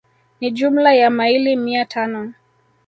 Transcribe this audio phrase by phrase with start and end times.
[0.39, 2.33] Ni jumla ya maili mia tano